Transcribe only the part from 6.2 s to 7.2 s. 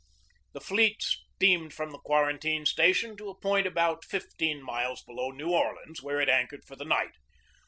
anchored for the night.